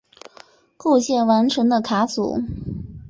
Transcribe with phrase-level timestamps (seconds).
[0.77, 2.41] 构建完成的卡组。